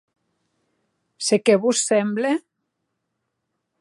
[1.27, 2.31] Se qué vos semble?